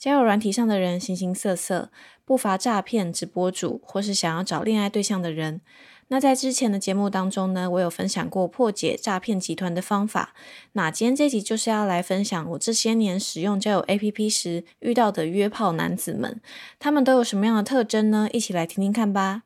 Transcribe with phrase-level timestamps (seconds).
[0.00, 1.90] 交友软体上的人形形色色，
[2.24, 5.60] 不乏诈骗直播主或是想要找恋爱对象的人。
[6.08, 10.32] 那在之前的节目当中呢，我有分享过破解诈骗集团的方法。
[10.72, 16.40] 那今天这集就是要来分享我这些年使用交友 APP 时遇到的约炮男子们，
[16.78, 18.26] 他们都有什么样的特征呢？
[18.32, 19.42] 一起来听听看吧。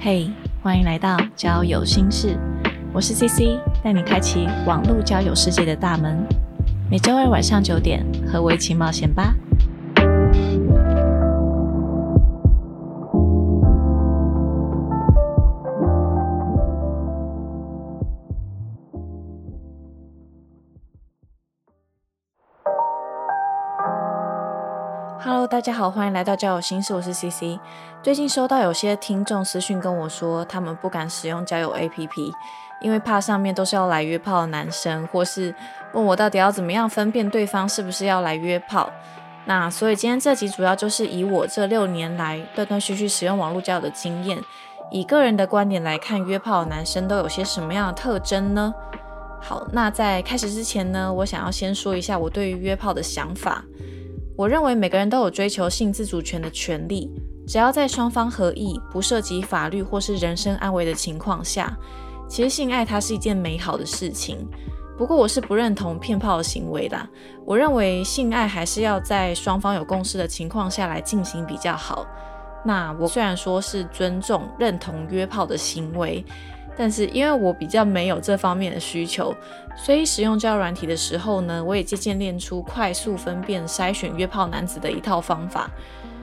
[0.00, 0.28] 嘿，
[0.60, 2.36] 欢迎来到交友心事。
[2.94, 6.14] 我是 CC，带你开启网络交友世界的大门。
[6.90, 9.34] 每周二晚上九点，和我一起冒险吧。
[25.52, 27.60] 大家好，欢迎来到交友心事，我是 CC。
[28.02, 32.32] 最近收到有些听众私讯跟我说，他们不敢使用交友 APP。
[32.80, 35.54] 因为怕上面都是要来约炮的男生，或是
[35.92, 38.90] 问我到底要怎么样分辨对方是不是要来约炮。
[39.44, 44.42] 那所以今天这集主要就是以我这六年来断断续续使用网络交友的经验，
[44.90, 48.72] 以个人的观点来看约炮的男生都有些什么样的特征呢？
[49.38, 53.62] 好，那在开始之前呢，我想要先说一下我对于约炮的想法。
[54.36, 57.10] 我认为每个人都有追求性自主权的权利，
[57.46, 61.76] 只要在双方合意、不涉及法律或是人身安危的情况下。
[62.28, 64.48] 其实性爱它是一件美好的事情，
[64.96, 67.06] 不过我是不认同骗炮的行为啦。
[67.44, 72.06] 我认为性爱还是要在双方有共识的情况下来进行比较好。
[72.64, 76.24] 那我虽然说是尊重、认同约炮的行为，
[76.76, 79.34] 但是因为我比较没有这方面的需求，
[79.76, 85.70] 所以使用交友软体的时候呢，我也渐渐练出快速分辨、筛选约炮男子的一套方法。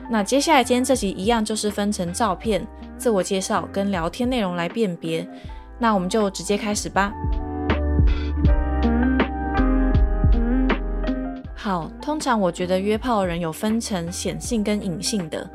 [0.09, 2.66] 那接下来今天这集一样就是分成照片、
[2.97, 5.28] 自我介绍跟聊天内容来辨别。
[5.78, 7.13] 那我们就直接开始吧。
[11.53, 15.47] 好，通常我觉得约炮人有分成显性跟隐性的，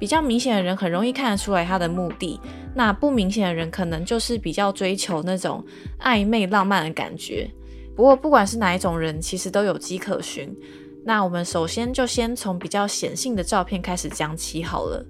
[0.00, 2.40] 比较明显的人很容易看得出来他的目的，
[2.74, 5.64] 那不明显的人可能就是比较追求那种
[6.00, 7.48] 暧昧浪漫的感觉。
[7.94, 10.52] 不过不管是哪一种人，其实都有迹可循。
[11.04, 15.04] 那我们首先就先从比较显性的照片开始讲起好了。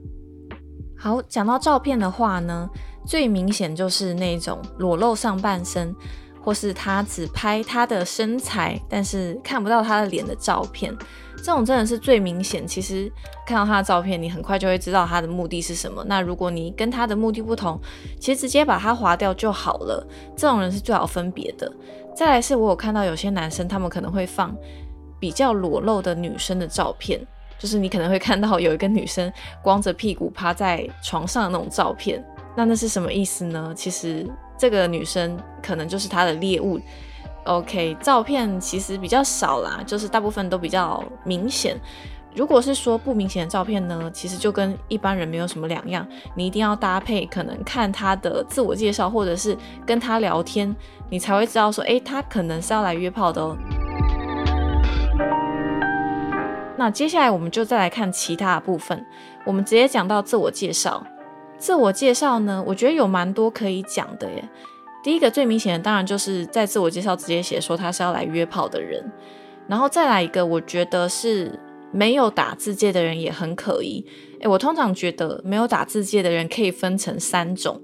[0.98, 2.69] 好，讲到照片的话呢？
[3.06, 5.94] 最明显就是那种裸露上半身，
[6.42, 10.94] 或是他只拍他的身材，但是看不到他的脸的照片，
[11.43, 12.67] 这种真的是最明显。
[12.67, 13.11] 其实
[13.47, 16.05] 看到他的照片，你很快就会知道他的目的是什么。
[16.06, 17.81] 那如果你跟他的目的不同，
[18.19, 20.06] 其实直接把他划掉就好了。
[20.37, 21.73] 这种人是最好分别的。
[22.15, 24.55] 再来是我有看到有些男生，他们可能会放
[25.19, 27.21] 比较裸露的女生的照片，
[27.59, 32.22] 就是你可能会看到有一个女生光着屁股趴在床上的那种照片。
[32.57, 33.72] 那那是什么意思呢？
[33.77, 34.27] 其实
[34.59, 36.78] 这个女生可能就是他的猎物。
[37.50, 41.77] OK，照片其实比较少啦，就是大部分都比较明显。
[42.33, 46.06] 如果是说不明显的照片呢，其实就跟一般人没有什么两样。
[46.37, 50.72] 你一定要搭配，可能看他的自我介绍，或者是跟他聊天，
[51.09, 53.56] 你才会知道说，诶，他可能是要来约炮的哦。
[56.77, 59.05] 那接下来我们就再来看其他的部分，
[59.44, 61.05] 我们直接讲到自我介绍。
[61.59, 64.49] 自我介绍呢，我觉得有蛮多可以讲的耶。
[65.03, 69.05] 第一个最明显的，当然就是在自我介绍直接写说他是要来约炮的人，
[69.66, 71.59] 然后再来一个，我觉得是
[71.93, 74.05] 没有打字界的人也很可疑。
[74.41, 77.81] 诶，我通常觉得没有打字界的人可以分成三种。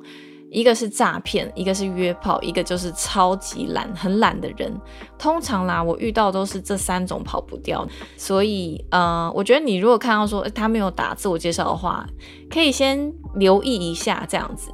[0.48, 4.72] 一个是诈骗，一个是约炮，一个就是超级懒、很懒的人。
[5.18, 7.86] 通常啦，我遇到都是这三种跑不掉。
[8.16, 12.06] 所以，呃，我觉得你如果看到说他没有打自我介绍的话，
[12.48, 14.70] 可以先留意一下这样子。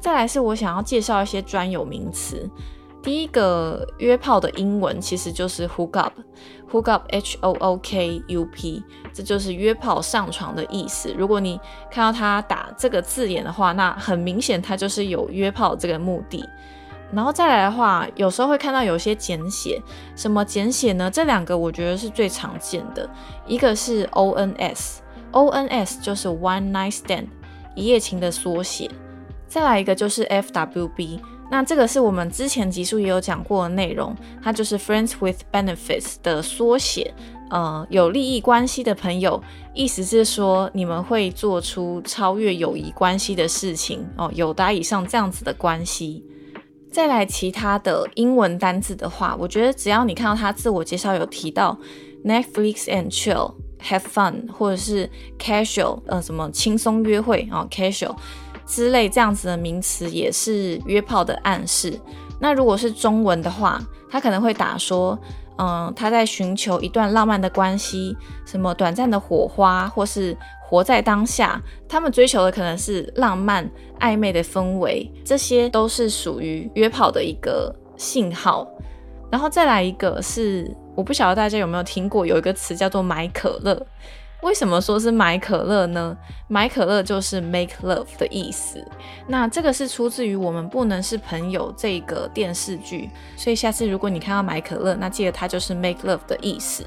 [0.00, 2.48] 再来是我想要介绍一些专有名词。
[3.02, 11.10] 第一个约炮的英文其实就是 hook up，hook up，h o o k u p，这就是约炮上床的意思。
[11.16, 11.58] 如果你
[11.90, 16.46] 看到他打这个字眼的话，那很明显他就是有约炮这个目的。
[17.10, 19.80] 然后再来的话，有时候会看到有些简写，
[20.14, 21.10] 什么简写呢？
[21.10, 23.08] 这两个我觉得是最常见的，
[23.46, 27.28] 一个是 o n s，o n s 就是 one night stand，
[27.74, 28.90] 一夜情的缩写。
[29.50, 31.20] 再来一个就是 f w b。
[31.50, 37.12] 那这个是我们之前集数也有讲过的内容，它就是 Friends with Benefits 的缩写，
[37.50, 39.42] 呃，有利益关系的朋友，
[39.74, 46.24] 意思是说你们会做出超越友谊关系的事情哦，有达以上这样子的关系。
[46.92, 51.76] 再来其他的英文单字的话，我觉得只要你看到他自我介绍有提到
[52.24, 58.14] Netflix and chill, have fun，或者是 casual，呃，什么轻松约会哦，casual。
[58.70, 61.98] 之类这样子的名词也是约炮的暗示，
[62.38, 65.18] 那如果是中文的话，他可能会打说，
[65.58, 71.60] 嗯，他在寻求一段浪漫的关系，什么短暂的火花，或是活在当下。
[71.88, 73.68] 他们追求的可能是浪漫
[73.98, 78.64] 暧昧的氛围，这些都是属于约炮的一个信号。
[79.32, 83.84] 然后再来一个是，我不晓得大家有没有听过，有一个词叫做买可乐。
[84.42, 86.16] 为什么说是买可乐呢？
[86.48, 88.82] 买可乐就是 make love 的意思。
[89.26, 96.84] 那这个是出自于我们不能是朋友这个电视剧，所以下次如果你看到买可乐，那记得它就是 make love 的意思。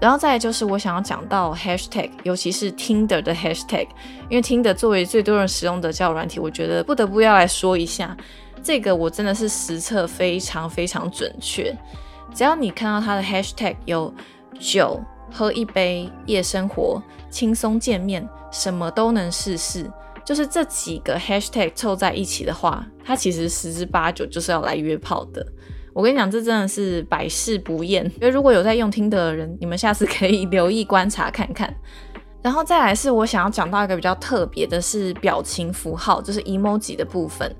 [0.00, 3.88] 然后再来就是我想要讲到 hashtag，尤其是 Tinder 的 hashtag，
[4.28, 8.16] 因为 Tinder 作为最多人使用的交友软体，我觉得不得不要来说一下，
[8.62, 11.74] 这个我真的是实测非常非常准确。
[12.34, 14.12] 只要你看到它的 hashtag 有
[14.58, 15.00] 酒，
[15.32, 19.90] 喝一杯，夜生活，轻松见面，什么都能试试。
[20.24, 25.46] 就是这几个 hashtag 凑在一起的话，它其实十之八九就是要来约炮的。
[25.92, 28.04] 我跟你讲，这真的是百试不厌。
[28.04, 31.72] 因为如果有在用听的人，你们下次可以留意观察看看。
[32.42, 37.54] 然后再来是我想要讲到一个比较特别的，是表情符号，就是 emoji 的部分。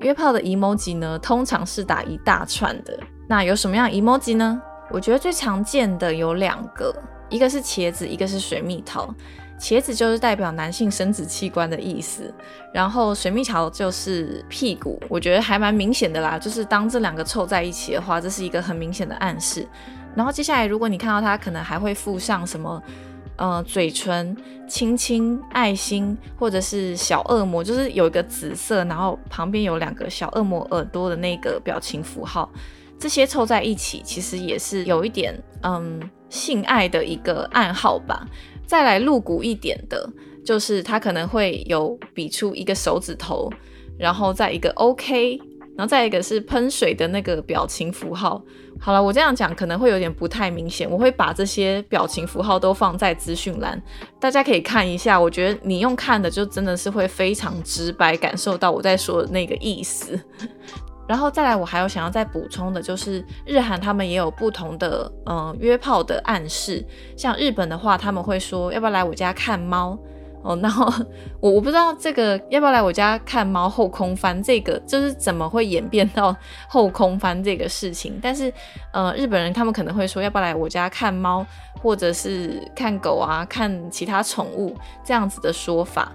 [0.00, 2.98] 约炮的 emoji 呢，通常是打一大串的。
[3.28, 4.60] 那有什么样 emoji 呢？
[4.90, 6.94] 我觉得最常见的有两个，
[7.28, 9.14] 一个是茄子，一个是水蜜桃。
[9.58, 12.32] 茄子就是代表男性生殖器官的意思，
[12.72, 14.98] 然后水蜜桃就是屁股。
[15.06, 19.68] 我觉得还蛮明显的啦，就是当这两个凑在一起的话，这是一个很明显的暗示。
[20.14, 22.82] 然后接下来，如果你看到它，可能还会附上什么，
[23.36, 24.34] 呃，嘴唇、
[24.66, 32.50] 亲亲、爱心，或者是小恶魔，就是有一个紫色，然后旁边有两个小恶魔耳朵的那个表情符号。
[33.00, 35.98] 这些凑在一起，其实也是有一点嗯
[36.28, 38.24] 性爱的一个暗号吧。
[38.66, 40.08] 再来露骨一点的，
[40.44, 43.50] 就是他可能会有比出一个手指头，
[43.98, 45.40] 然后再一个 OK，
[45.76, 48.40] 然后再一个是喷水的那个表情符号。
[48.78, 53.82] 好了，我这样讲可能会有点不太明显，我会把这些表情符号都放在资讯栏，
[54.20, 55.20] 大家可以看一下。
[55.20, 60.18] 我觉得你用看的就真的是会非常直白感受到我在说的那个意思。
[61.10, 66.86] 然后再来，我还有想要再补充的，就是日韩他们也有不同的嗯约炮的暗示。
[67.16, 69.98] 像日本的话，他们会说要不要来我家看猫
[70.42, 70.56] 哦。
[70.62, 70.86] 然后
[71.40, 76.32] 我我不知道这个要不要来我家看猫后空翻这个就是怎么会演变到
[76.68, 78.20] 后空翻这个事情。
[78.22, 78.52] 但是
[78.92, 81.44] 呃日本人他们可能会说要不要来我家看猫，
[81.82, 86.12] 或者是看狗啊，看其他宠物这样子的说法。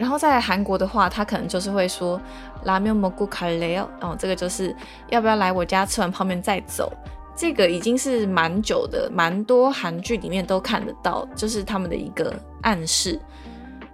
[0.00, 2.18] 然后在韩国的话，他可能就是会说
[2.64, 4.74] 拉面蘑菇卡雷哦，哦，这个就是
[5.10, 6.90] 要不要来我家吃完泡面再走？
[7.36, 13.20] 这个已经是蛮久的，蛮多韩剧里面都看得到，就是他们的一个暗示。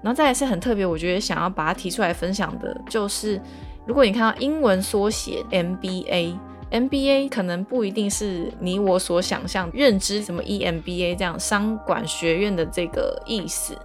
[0.00, 3.42] 然后再来是很特别，我觉得想要把它提出来分享的，就是
[3.84, 13.76] 如果你看到英文缩写 MBA，MBA 可能不一定是你我所想象认知什么 EMBA 这样商管学院的这个意思。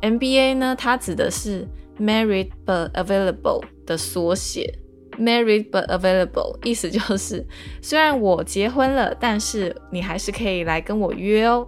[0.00, 1.66] MBA 呢，它指的是
[1.98, 4.78] Married but Available 的缩写。
[5.18, 7.46] Married but Available 意思就是，
[7.82, 11.66] 虽然我结婚了，但是你还是可以来跟我约哦。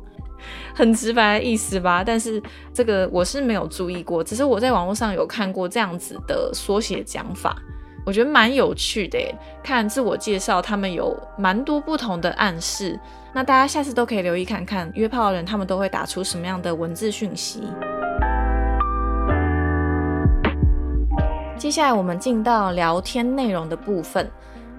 [0.74, 2.02] 很直白的意思吧？
[2.02, 2.42] 但是
[2.72, 7.56] 这个我是没有注意过，只是我在网络上有看过这样子的缩写讲法，
[8.06, 9.18] 我觉得蛮有趣的。
[9.62, 12.98] 看自我介绍，他们有蛮多不同的暗示。
[13.34, 17.62] 那大家下次都可以留意看看，约炮的人他们都会打出什么样的文字讯息。
[21.62, 24.28] 接下来我们进到聊天内容的部分，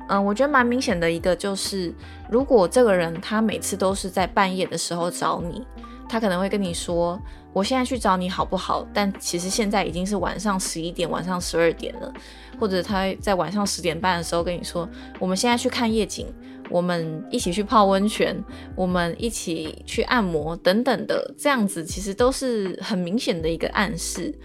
[0.09, 1.93] 嗯，我觉得蛮明显的一个就是，
[2.29, 5.65] 如果这个人他每次都是在半夜的时候找你，
[6.09, 7.17] 他可能会跟你说，
[7.53, 8.85] 我现在去找你好不好？
[8.93, 12.13] 但其实现在已经是晚上十一点，晚上十二点了，
[12.59, 14.85] 或者他在晚上十点半的时候跟你说，
[15.19, 16.27] 我们现在去看夜景，
[16.69, 18.35] 我们一起去泡温泉，
[18.75, 24.37] 我们一起去按摩等等的，这样子其实都是很明显的一个暗示。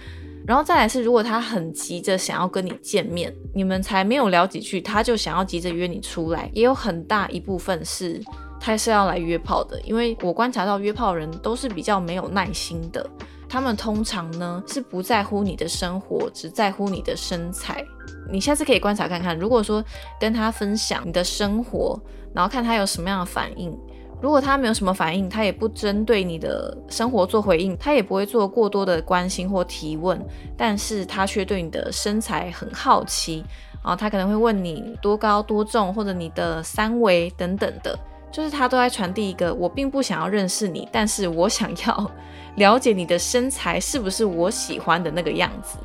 [0.49, 8.19] 然后再来是，如果他很急着想要跟你见面，你们才没有聊几句，他就想要急着约你出来，也有很大一部分是
[8.59, 9.78] 他是要来约炮的。
[9.83, 13.07] 因为我观察到约炮人都是比较没有耐心的，
[13.47, 17.85] 他们通常呢是不在乎你的生活，只在乎你的身材。
[18.33, 19.85] 你下次可以观察看看，如果说
[20.19, 22.00] 跟他分享你的生活，
[22.35, 23.78] 然后看他有什么样的反应。
[24.21, 30.21] 如果他没有什么反应，他也不针对你的生活做回应，他也不会做过多的关心或提问，
[30.57, 33.45] 但是他却对你的身材很好奇，
[33.81, 37.97] 啊他可能会问你多高多重，或者你的三围等等的，
[38.33, 42.11] 就是他都在传递一个我并不想要认识你，但是我想要
[42.57, 45.79] 了解你的身材是不是我喜欢的那个样子，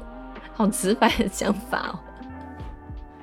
[0.53, 1.99] 好直白的想法哦。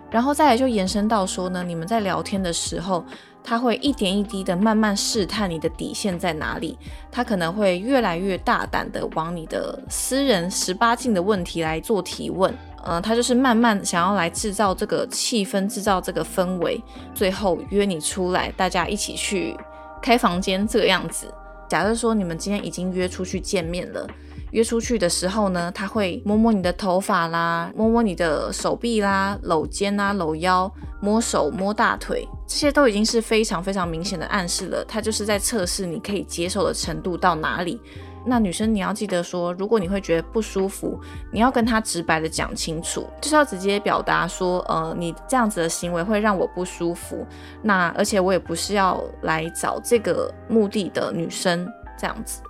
[0.09, 3.05] 然后再来就延伸到说呢，你们在聊天的时候，
[3.42, 6.78] 他会一点一滴的慢慢试探你的底线在哪里，
[7.11, 12.54] 他可能会越来越大胆的往你的私人十八禁的问题来做提问，
[12.85, 16.80] 呃，他就是慢慢想要来制造这个气氛，制造这个氛围，
[17.14, 19.56] 最后约你出来，大家一起去
[20.00, 21.32] 开房间这个样子。
[21.68, 24.06] 假设说你们今天已经约出去见面了。
[24.52, 34.85] 约出去的时候呢，他会摸摸你的头发啦，摸摸你的手臂啦，搂肩啊，搂腰，摸手，摸大腿，这些都已经是非常非常明显的暗示了。
[34.85, 37.80] 他就是在测试你可以接受的程度到哪里。
[38.26, 41.00] 那女生你要记得说，如果你会觉得不舒服，
[41.33, 47.26] 你要跟他直白的讲清楚，就是要直接表达说，呃，你这样子的行为会让我不舒服。
[47.62, 51.66] 那而且我也不是要来找这个目的的女生，
[51.99, 52.42] 这样子。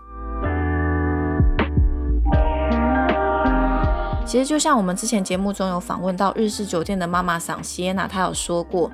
[4.31, 8.89] 其实就像我们之前节目中有访问到日式酒店的妈妈桑西耶娜，她有说过，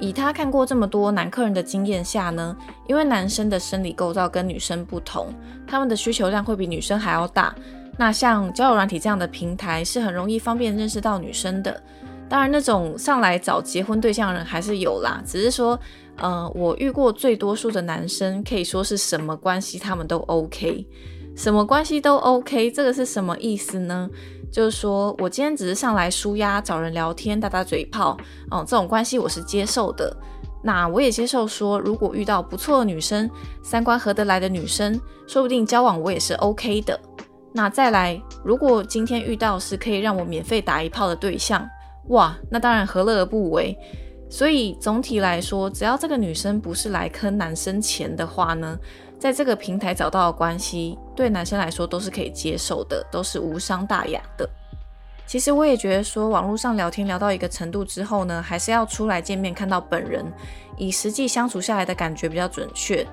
[0.00, 2.56] 以她看过这么多男客人的经验下呢，
[2.88, 5.32] 因为男生的生理构造跟女生不同，
[5.64, 7.54] 他们的需求量会比女生还要大。
[7.96, 11.80] 那像交友软体这样的平台是很容易方便认识到女生的。
[12.28, 15.78] 当然，那种上来找结婚对象的人还是有啦，只是说，
[16.16, 20.84] 呃，我遇过最多数的男生可以说是什么关系他们都 OK，
[21.36, 24.10] 什么关系都 OK，这个是什么意思呢？
[24.50, 28.16] 就是说我今天只是上来舒压、找人聊天、打打嘴炮，
[28.50, 30.16] 哦，这种关系我是接受的。
[30.62, 33.30] 那我也接受说，如果遇到不错的女生、
[33.62, 36.98] 三观合得来的女生，说不定交往我也是 OK 的。
[37.52, 41.66] 那再来，如果今天遇到是可以让我免费打一炮的对象，
[42.08, 43.76] 哇，那当然何乐而不为。
[44.30, 48.78] 所以总体来说，只要这个女生不是来坑男生钱的话呢？
[49.18, 54.48] 在这个平台找到的关系，对男生来说都是可以接受的，都是无伤大雅的。
[55.26, 60.24] 其实我也觉得说，网络上聊天聊到一个程度之后呢，还是要出来见面看到本人，
[60.78, 63.06] 以实际相处下来的感觉比较准确。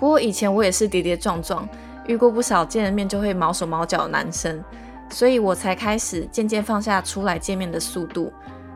[0.00, 1.68] 不过以前我也是跌跌撞撞，
[2.06, 4.64] 遇过不少见了面就会毛手毛脚的男生，
[5.10, 8.32] 所以我才开始渐渐放下出来见面的速度。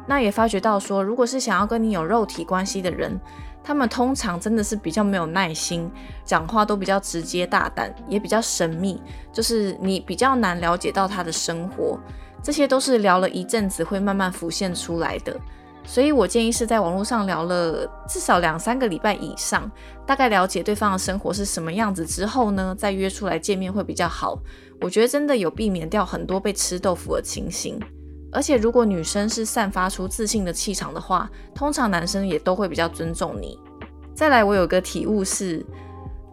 [0.06, 3.18] 那也发觉到说，如果是想要跟你有肉体关系的人，
[3.64, 5.90] 他们通常真的是比较没有耐心，
[6.24, 11.98] 讲话都比较直接大胆，也比较神秘，就是你比较难了解到他的生活，
[12.40, 15.36] 这些都是聊了一阵子会慢慢浮现出来的。
[15.82, 19.70] 所以我建议是在网络上聊了至少两三个礼拜以上，
[20.04, 24.38] 大概了解对方的生活是什么样子之后呢，再约出来见面会比较好。
[24.80, 27.80] 我觉得真的有避免掉很多被吃豆腐的情形。
[28.36, 33.58] 而且，如果女生是散发出自信的气场的话，通常男生也都会比较尊重你。
[34.14, 35.64] 再来，我有个体悟是，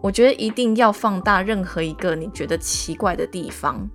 [0.02, 3.88] 我觉得一定要放大任何一个你觉得奇怪的地方，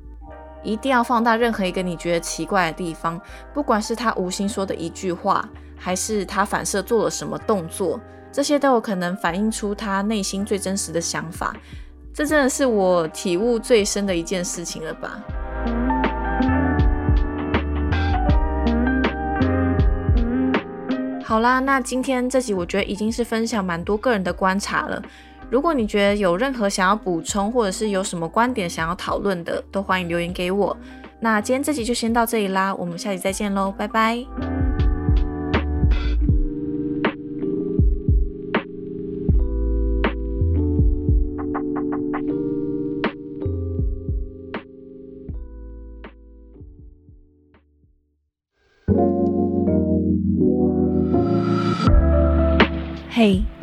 [0.64, 3.22] 一定要放大任何一个你觉得奇怪的地方，
[3.54, 5.48] 不管是他无心说的一句话，
[5.78, 8.02] 还是他反射做了什么动作，
[8.32, 11.56] 这些都有可能反映出他内心最真实的想法。
[12.12, 15.24] 这真的是我体悟最深的一件事情了吧。
[21.30, 25.00] 好啦，那今天这集我觉得已经是分享蛮多个人的观察了。
[25.52, 30.76] 如果你觉得有任何想要补充，或者是有什么观点想要讨论的，都欢迎留言给我。
[31.20, 34.59] 那今天这集就先到这里啦，我们下集再见喽，拜拜。